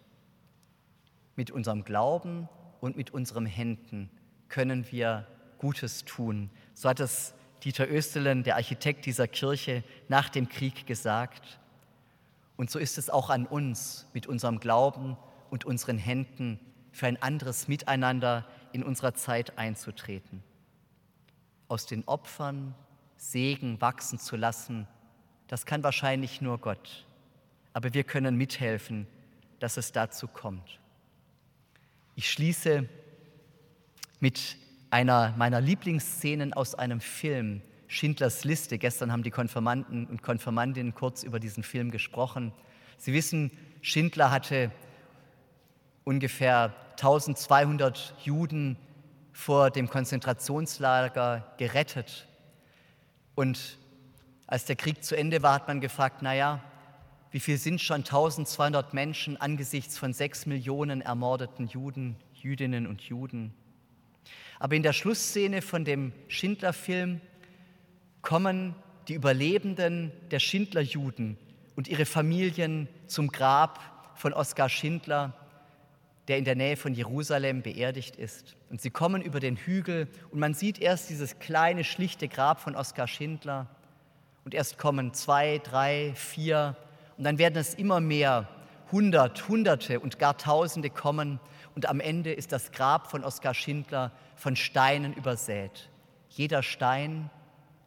[1.35, 2.49] Mit unserem Glauben
[2.81, 4.11] und mit unseren Händen
[4.49, 5.27] können wir
[5.59, 6.51] Gutes tun.
[6.75, 11.59] So hat es Dieter Östelen, der Architekt dieser Kirche, nach dem Krieg gesagt.
[12.57, 15.17] Und so ist es auch an uns, mit unserem Glauben
[15.51, 16.61] und unseren Händen
[16.93, 20.43] für ein anderes Miteinander in unserer Zeit einzutreten
[21.69, 22.75] aus den Opfern
[23.17, 24.87] Segen wachsen zu lassen,
[25.49, 27.06] das kann wahrscheinlich nur Gott.
[27.77, 29.07] Aber wir können mithelfen,
[29.59, 30.81] dass es dazu kommt.
[32.15, 32.89] Ich schließe
[34.19, 34.57] mit
[34.89, 38.79] einer meiner Lieblingsszenen aus einem Film, Schindlers Liste.
[38.79, 42.55] Gestern haben die Konfirmanden und Konfirmandinnen kurz über diesen Film gesprochen.
[42.97, 43.51] Sie wissen,
[43.83, 44.71] Schindler hatte
[46.05, 48.79] ungefähr 1200 Juden
[49.33, 52.27] vor dem Konzentrationslager gerettet.
[53.35, 53.77] Und
[54.47, 56.63] als der Krieg zu Ende war, hat man gefragt, naja,
[57.37, 63.53] wie viel sind schon 1200 Menschen angesichts von sechs Millionen ermordeten Juden, Jüdinnen und Juden?
[64.59, 67.21] Aber in der Schlussszene von dem Schindler-Film
[68.23, 68.75] kommen
[69.09, 71.37] die Überlebenden der Schindler-Juden
[71.75, 75.35] und ihre Familien zum Grab von Oskar Schindler
[76.29, 78.57] der in der Nähe von Jerusalem beerdigt ist.
[78.71, 82.75] Und sie kommen über den Hügel und man sieht erst dieses kleine, schlichte Grab von
[82.75, 83.69] Oskar Schindler.
[84.47, 86.77] Und erst kommen zwei, drei, vier
[87.17, 88.49] und dann werden es immer mehr,
[88.93, 91.41] hundert, hunderte und gar tausende kommen.
[91.75, 95.89] Und am Ende ist das Grab von Oskar Schindler von Steinen übersät.
[96.29, 97.31] Jeder Stein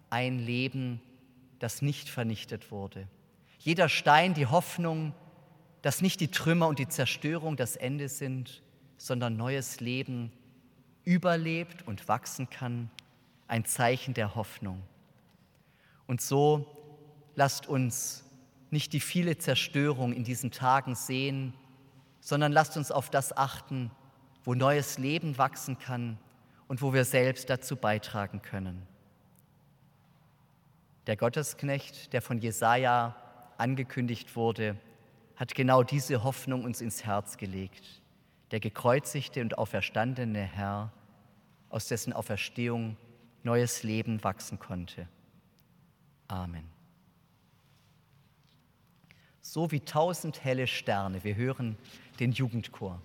[0.10, 1.02] ein Leben,
[1.60, 3.08] das nicht vernichtet wurde.
[3.60, 5.14] Jeder Stein die Hoffnung,
[5.82, 8.64] dass nicht die Trümmer und die Zerstörung das Ende sind,
[8.98, 10.32] sondern neues Leben
[11.06, 12.90] überlebt und wachsen kann,
[13.48, 14.82] ein Zeichen der Hoffnung.
[16.08, 16.66] Und so
[17.36, 18.24] lasst uns
[18.72, 21.54] nicht die viele Zerstörung in diesen Tagen sehen,
[22.20, 23.92] sondern lasst uns auf das achten,
[24.44, 26.18] wo neues Leben wachsen kann
[26.68, 28.86] und wo wir selbst dazu beitragen können.
[31.08, 33.16] Der Gottesknecht, der von Jesaja
[33.58, 34.78] angekündigt wurde,
[35.36, 38.02] hat genau diese Hoffnung uns ins Herz gelegt.
[38.52, 40.92] Der gekreuzigte und auferstandene Herr,
[41.70, 42.98] aus dessen Auferstehung
[43.44, 45.08] neues Leben wachsen konnte.
[46.28, 46.79] Amen.
[49.42, 51.78] So wie tausend helle Sterne, wir hören
[52.20, 53.02] den Jugendchor.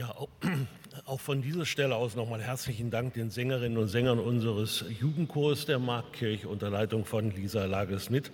[0.00, 0.14] Ja,
[1.04, 5.78] auch von dieser Stelle aus nochmal herzlichen Dank den Sängerinnen und Sängern unseres Jugendchors der
[5.78, 8.32] Marktkirche unter Leitung von Lisa Lagesmith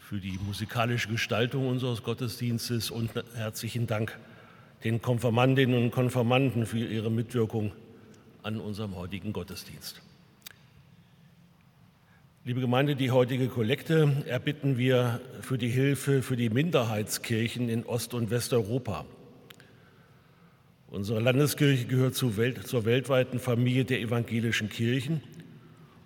[0.00, 4.18] für die musikalische Gestaltung unseres Gottesdienstes und herzlichen Dank
[4.82, 7.72] den Konfirmandinnen und Konfirmanden für ihre Mitwirkung
[8.42, 10.00] an unserem heutigen Gottesdienst.
[12.46, 18.14] Liebe Gemeinde, die heutige Kollekte erbitten wir für die Hilfe für die Minderheitskirchen in Ost-
[18.14, 19.04] und Westeuropa.
[21.02, 25.20] Unsere Landeskirche gehört zur, Welt, zur weltweiten Familie der evangelischen Kirchen.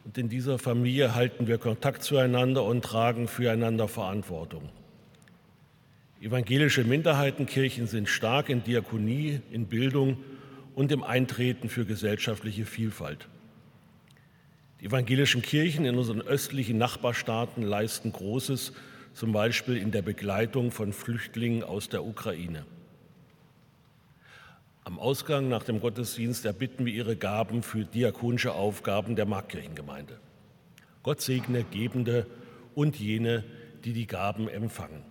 [0.06, 4.70] Und in dieser Familie halten wir Kontakt zueinander und tragen füreinander Verantwortung.
[6.22, 10.16] Evangelische Minderheitenkirchen sind stark in Diakonie, in Bildung
[10.74, 13.28] und im Eintreten für gesellschaftliche Vielfalt.
[14.80, 18.72] Die evangelischen Kirchen in unseren östlichen Nachbarstaaten leisten Großes,
[19.12, 22.64] zum Beispiel in der Begleitung von Flüchtlingen aus der Ukraine.
[24.86, 30.16] Am Ausgang nach dem Gottesdienst erbitten wir Ihre Gaben für diakonische Aufgaben der Markkirchengemeinde.
[31.02, 32.24] Gott segne Gebende
[32.76, 33.42] und jene,
[33.84, 35.02] die die Gaben empfangen.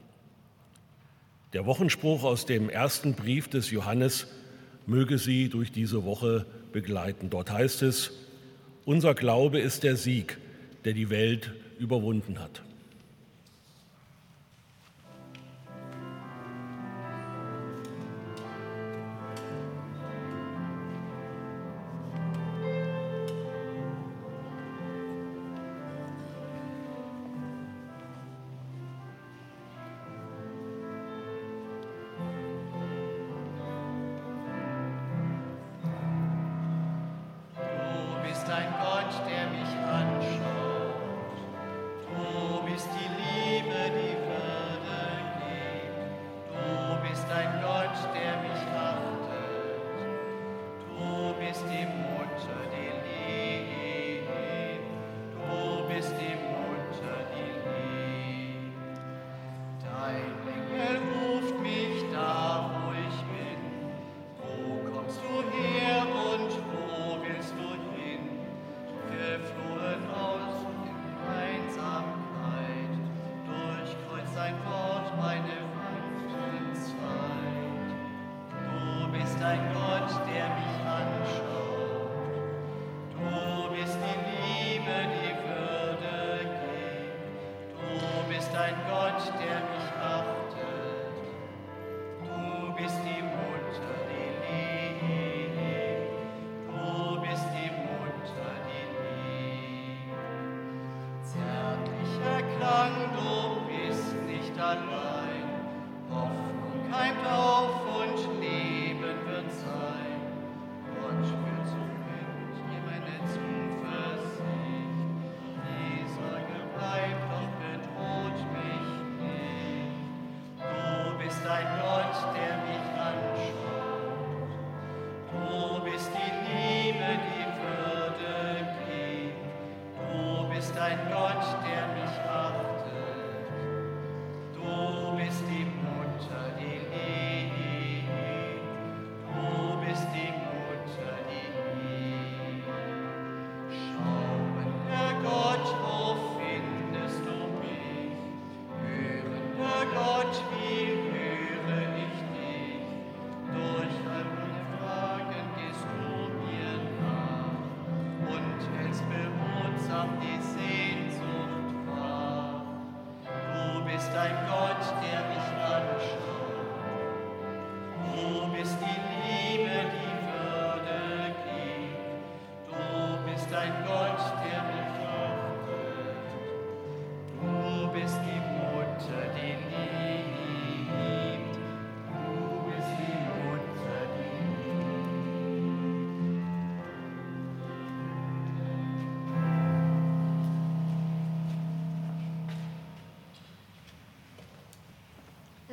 [1.52, 4.28] Der Wochenspruch aus dem ersten Brief des Johannes
[4.86, 7.30] möge Sie durch diese Woche begleiten.
[7.30, 8.14] Dort heißt es,
[8.86, 10.38] unser Glaube ist der Sieg,
[10.86, 12.62] der die Welt überwunden hat.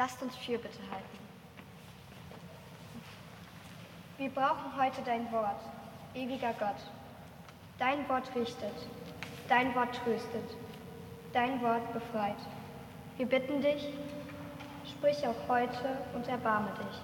[0.03, 1.19] Lasst uns Fürbitte halten.
[4.19, 5.61] Wir brauchen heute dein Wort,
[6.13, 6.75] ewiger Gott.
[7.79, 8.75] Dein Wort richtet,
[9.49, 10.57] dein Wort tröstet,
[11.33, 12.35] dein Wort befreit.
[13.17, 13.91] Wir bitten dich,
[14.91, 16.99] sprich auch heute und erbarme dich.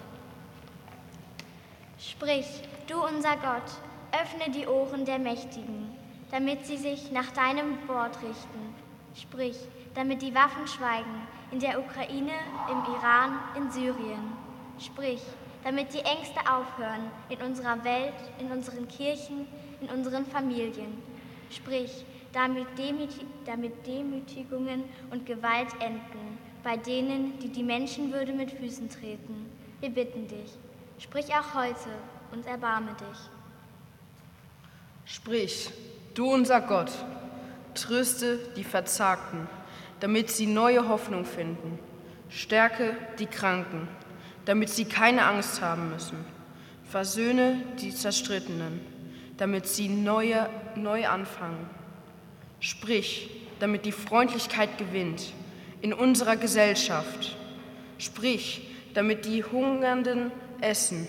[2.04, 3.70] Sprich, du unser Gott,
[4.10, 5.96] öffne die Ohren der Mächtigen,
[6.32, 8.74] damit sie sich nach deinem Wort richten.
[9.14, 9.56] Sprich,
[9.94, 12.32] damit die Waffen schweigen in der Ukraine,
[12.70, 14.32] im Iran, in Syrien.
[14.78, 15.22] Sprich,
[15.64, 19.46] damit die Ängste aufhören in unserer Welt, in unseren Kirchen,
[19.80, 21.02] in unseren Familien.
[21.50, 28.90] Sprich, damit, Demüti damit Demütigungen und Gewalt enden, bei denen, die die Menschenwürde mit Füßen
[28.90, 29.50] treten.
[29.80, 30.52] Wir bitten dich,
[30.98, 31.88] sprich auch heute
[32.32, 33.18] und erbarme dich.
[35.06, 35.70] Sprich,
[36.14, 36.92] du unser Gott,
[37.74, 39.48] tröste die Verzagten,
[40.00, 41.78] damit sie neue Hoffnung finden.
[42.28, 43.88] Stärke die Kranken,
[44.44, 46.18] damit sie keine Angst haben müssen.
[46.84, 48.80] Versöhne die Zerstrittenen,
[49.36, 51.68] damit sie neue, neu anfangen.
[52.60, 53.30] Sprich,
[53.60, 55.32] damit die Freundlichkeit gewinnt
[55.80, 57.36] in unserer Gesellschaft.
[57.98, 60.30] Sprich, damit die Hungernden
[60.60, 61.06] essen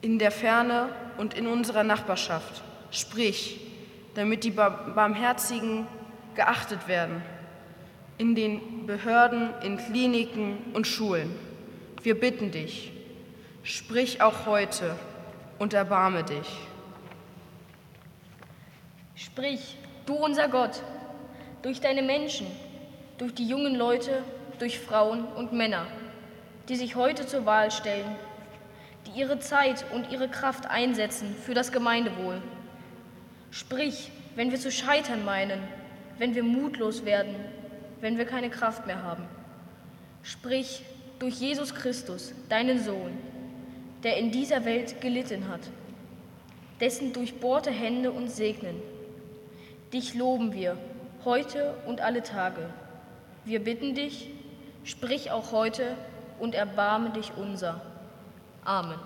[0.00, 0.88] in der Ferne
[1.18, 2.62] und in unserer Nachbarschaft.
[2.90, 3.60] Sprich,
[4.14, 5.86] damit die Barmherzigen
[6.34, 7.22] geachtet werden
[8.20, 11.34] in den Behörden, in Kliniken und Schulen.
[12.02, 12.92] Wir bitten dich,
[13.62, 14.94] sprich auch heute
[15.58, 16.46] und erbarme dich.
[19.14, 20.82] Sprich, du unser Gott,
[21.62, 22.46] durch deine Menschen,
[23.16, 24.22] durch die jungen Leute,
[24.58, 25.86] durch Frauen und Männer,
[26.68, 28.16] die sich heute zur Wahl stellen,
[29.06, 32.42] die ihre Zeit und ihre Kraft einsetzen für das Gemeindewohl.
[33.50, 35.62] Sprich, wenn wir zu scheitern meinen,
[36.18, 37.34] wenn wir mutlos werden,
[38.00, 39.24] wenn wir keine Kraft mehr haben.
[40.22, 40.82] Sprich,
[41.18, 43.12] durch Jesus Christus, deinen Sohn,
[44.02, 45.60] der in dieser Welt gelitten hat,
[46.80, 48.76] dessen durchbohrte Hände uns segnen.
[49.92, 50.78] Dich loben wir
[51.24, 52.70] heute und alle Tage.
[53.44, 54.30] Wir bitten dich,
[54.84, 55.96] sprich auch heute
[56.38, 57.82] und erbarme dich unser.
[58.64, 58.98] Amen.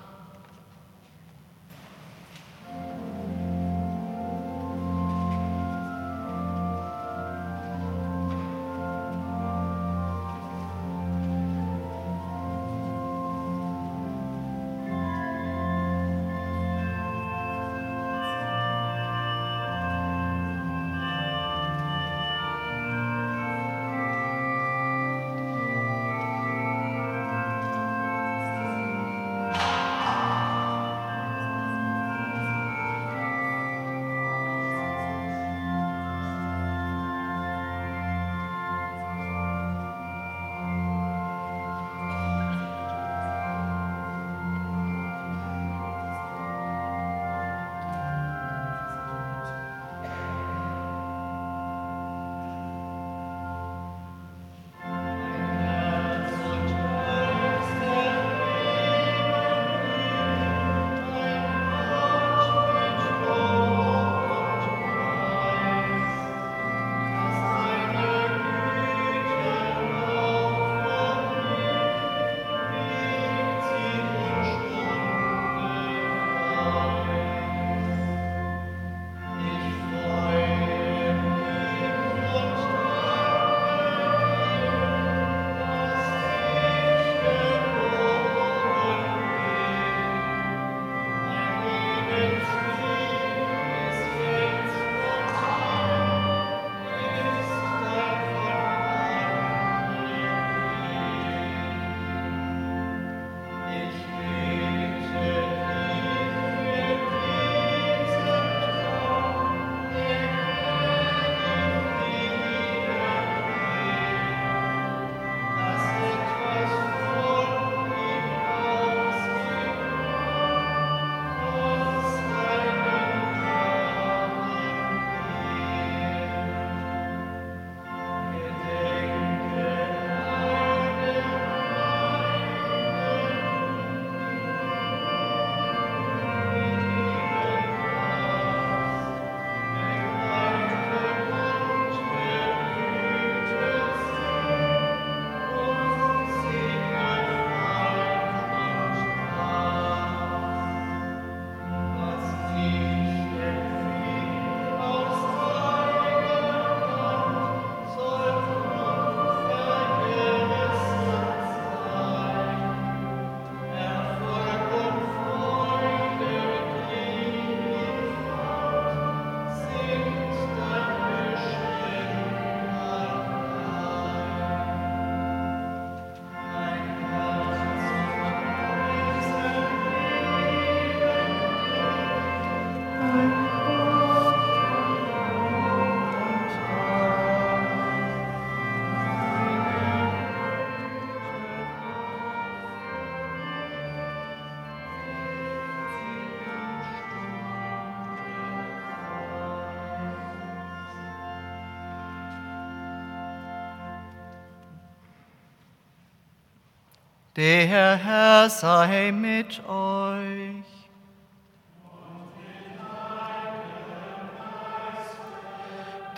[207.37, 210.64] Der Herr sei mit euch.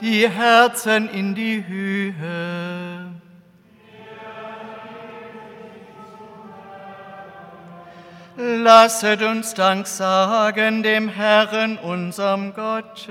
[0.03, 3.13] Die Herzen in die Höhe.
[8.37, 13.09] Lasset uns Dank sagen dem Herrn, unserem Gott.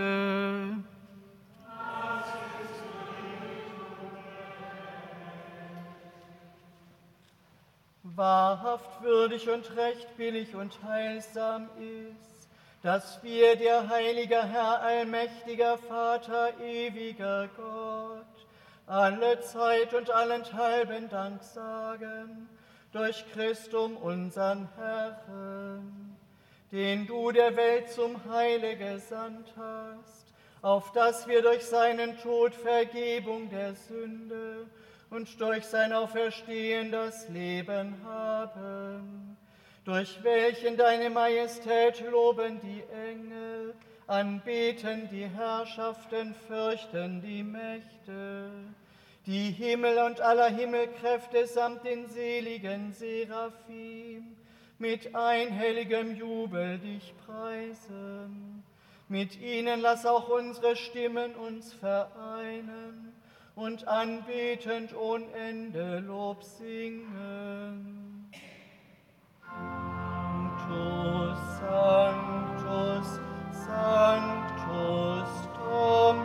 [8.16, 12.48] Wahrhaft würdig und recht billig und heilsam ist,
[12.82, 18.48] dass wir, der heilige Herr, allmächtiger Vater, ewiger Gott,
[18.88, 22.48] alle Zeit und allenthalben Dank sagen
[22.94, 26.16] durch Christum unseren Herrn,
[26.72, 30.28] den du der Welt zum Heile gesandt hast,
[30.62, 34.68] auf dass wir durch seinen Tod Vergebung der Sünde
[35.10, 39.38] und durch sein Auferstehen das Leben haben,
[39.84, 43.76] durch welchen deine Majestät loben die Engel,
[44.08, 48.50] anbeten die Herrschaften, fürchten die Mächte,
[49.26, 54.36] die Himmel und aller Himmelkräfte samt den seligen Seraphim
[54.78, 58.64] mit einhelligem Jubel dich preisen.
[59.08, 63.15] Mit ihnen lass auch unsere Stimmen uns vereinen
[63.56, 68.32] und anbetend ohne Ende Lob singen.
[70.68, 73.20] Sanctus, Sanctus,
[73.66, 76.25] Sanctus, Dominus,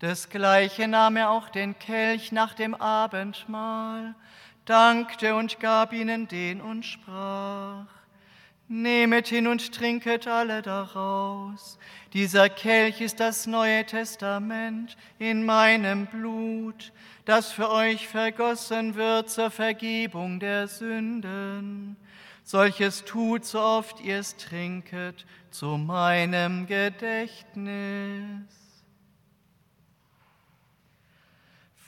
[0.00, 4.14] Desgleichen nahm er auch den Kelch nach dem Abendmahl,
[4.64, 7.86] dankte und gab ihnen den und sprach,
[8.66, 11.78] Nehmet hin und trinket alle daraus.
[12.14, 16.92] Dieser Kelch ist das Neue Testament in meinem Blut,
[17.26, 21.96] das für euch vergossen wird zur Vergebung der Sünden.
[22.42, 28.63] Solches tut, so oft ihr es trinket, zu meinem Gedächtnis.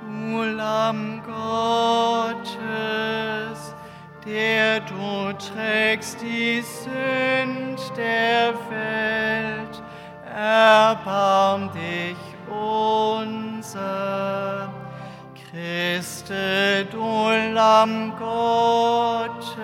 [0.00, 2.46] Du Lamm Gottes,
[4.24, 9.82] der du trägst die Sünd der Welt,
[10.32, 12.16] erbarm dich
[12.48, 13.66] unser.
[15.56, 19.56] Christe, du Lamm Gottes,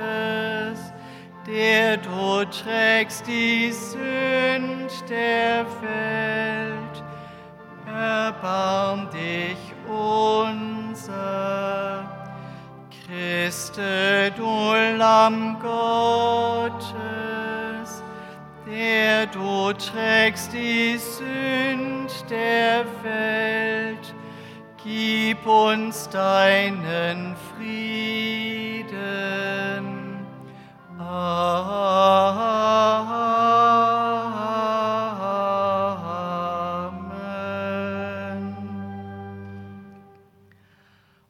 [1.53, 7.05] der du trägst die Sünd der Welt,
[7.87, 11.13] erbarm dich unser.
[13.07, 16.89] Christe, du Lamm Gottes,
[18.67, 24.15] der du trägst die Sünd der Welt,
[24.83, 28.02] gib uns deinen Frieden.
[31.23, 31.63] Amen.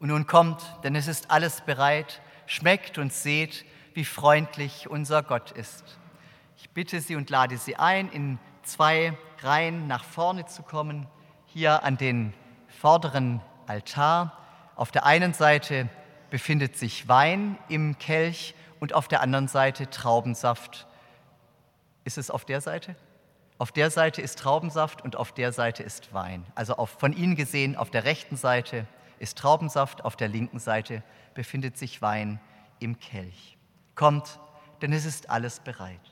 [0.01, 5.51] Und nun kommt, denn es ist alles bereit, schmeckt und seht, wie freundlich unser Gott
[5.51, 5.99] ist.
[6.57, 9.13] Ich bitte Sie und lade Sie ein, in zwei
[9.43, 11.07] Reihen nach vorne zu kommen,
[11.47, 12.33] hier an den
[12.81, 14.39] vorderen Altar.
[14.75, 15.91] Auf der einen Seite
[16.31, 20.89] befindet sich Wein im Kelch und auf der anderen Seite Traubensaft.
[22.03, 22.97] Ist es auf der Seite?
[23.59, 26.45] Auf der Seite ist Traubensaft und auf der Seite ist Wein.
[26.57, 28.89] Also auf, von Ihnen gesehen, auf der rechten Seite
[29.21, 32.41] ist Traubensaft, auf der linken Seite befindet sich Wein
[32.81, 33.57] im Kelch.
[33.95, 34.41] Kommt,
[34.81, 36.12] denn es ist alles bereit.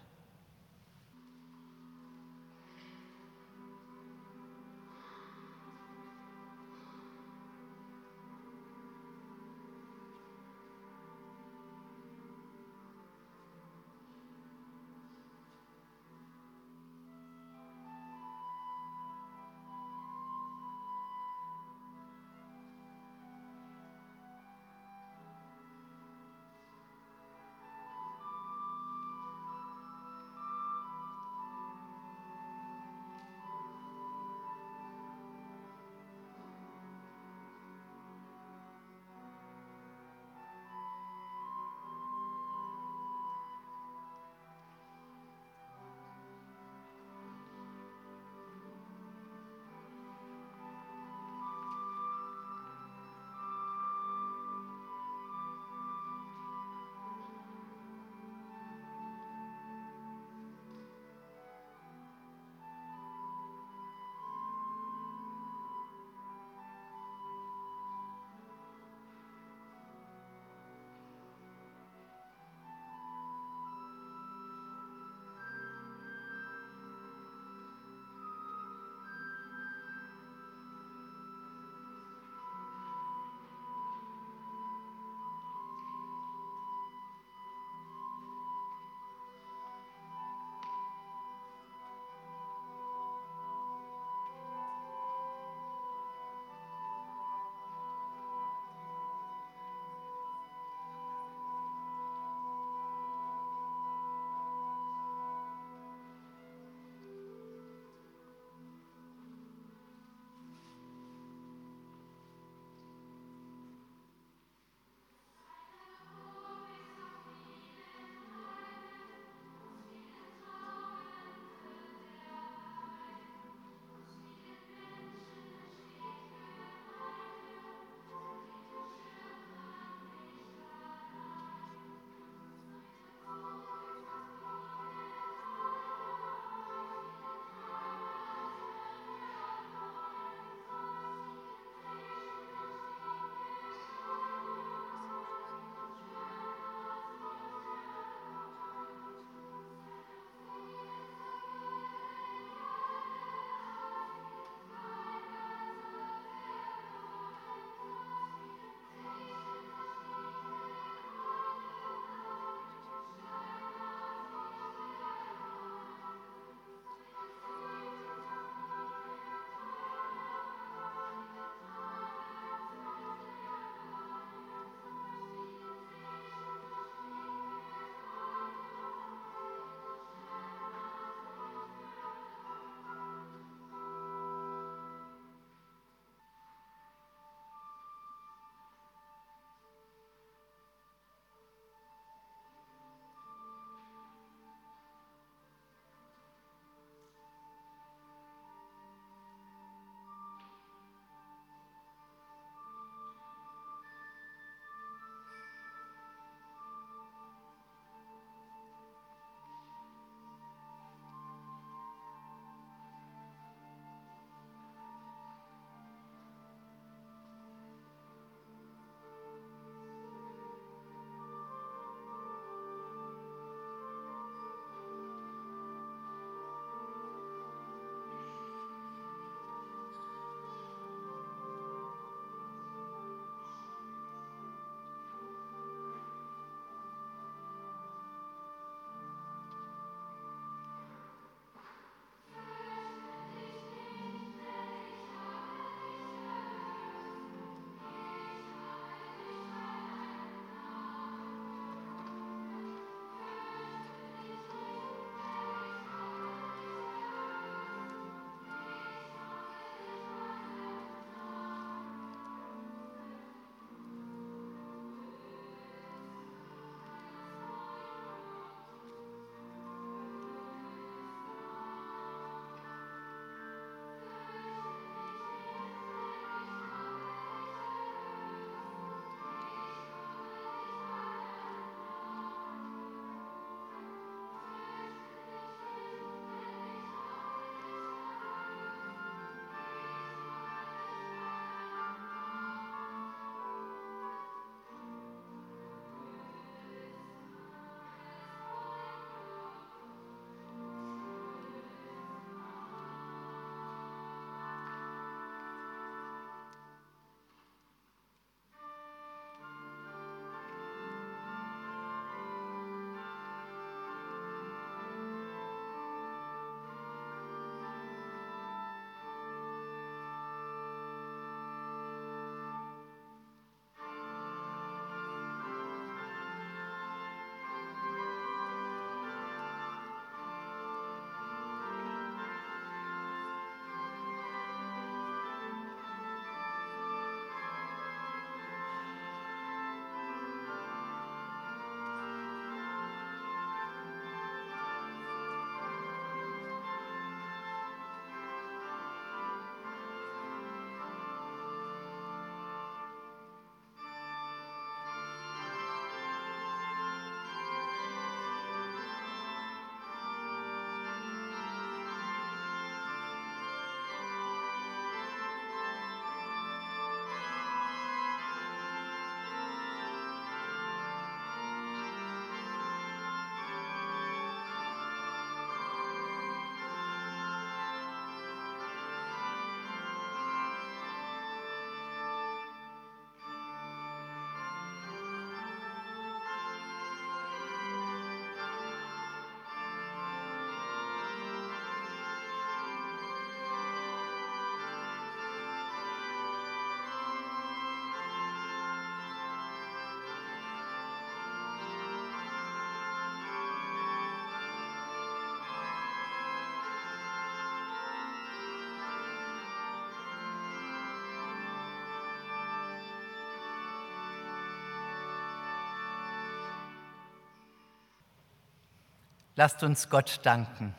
[419.43, 420.75] Lasst uns Gott danken.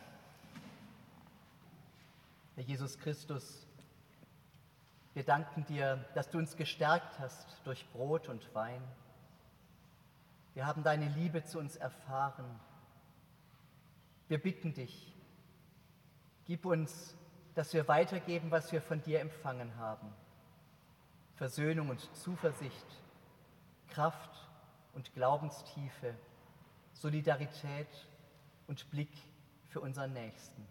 [2.53, 3.66] Herr Jesus Christus,
[5.16, 8.84] wir danken dir, dass du uns gestärkt hast durch Brot und Wein.
[10.53, 12.45] Wir haben deine Liebe zu uns erfahren.
[14.28, 15.12] Wir bitten dich,
[16.45, 17.16] gib uns,
[17.55, 20.14] dass wir weitergeben, was wir von dir empfangen haben.
[21.34, 22.86] Versöhnung und Zuversicht,
[23.88, 24.47] Kraft
[24.93, 26.14] und Glaubenstiefe,
[26.94, 27.88] Solidarität
[28.72, 29.11] und Blick
[29.68, 30.65] für unseren Nächsten.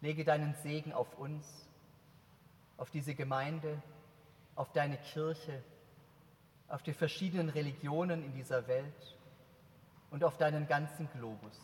[0.00, 1.46] Lege deinen Segen auf uns,
[2.76, 3.80] auf diese Gemeinde,
[4.56, 5.62] auf deine Kirche,
[6.66, 9.16] auf die verschiedenen Religionen in dieser Welt
[10.10, 11.60] und auf deinen ganzen Globus.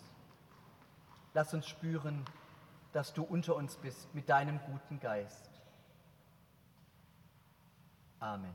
[1.32, 2.24] Lass uns spüren,
[2.92, 5.50] dass du unter uns bist mit deinem guten Geist.
[8.20, 8.54] Amen.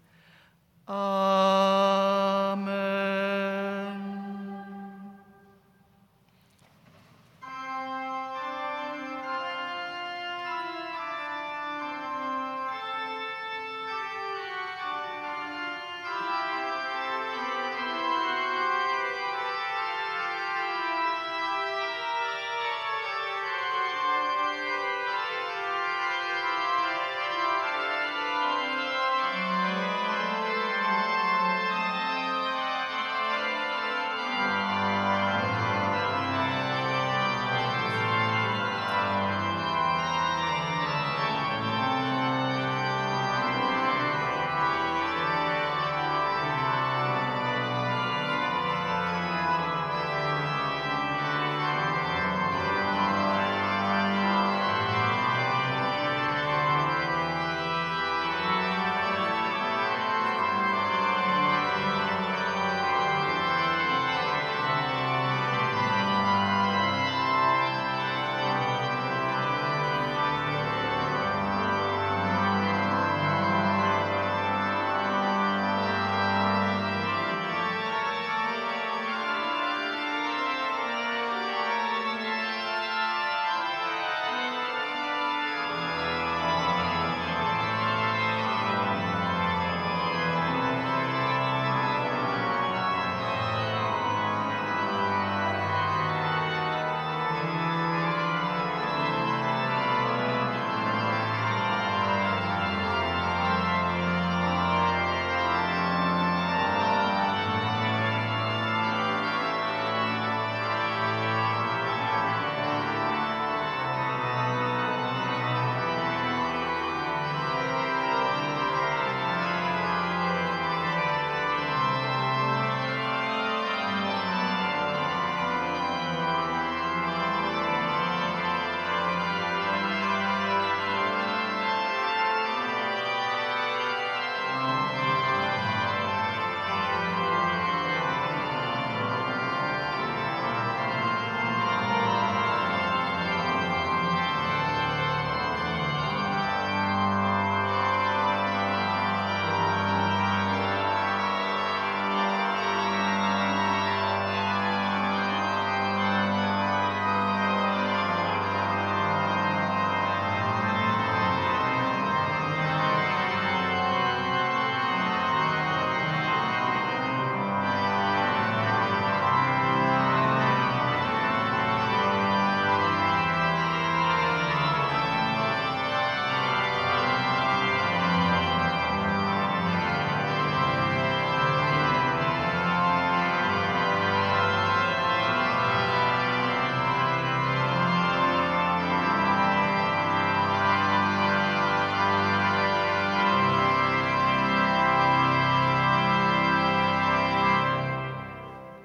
[0.87, 2.71] Amen.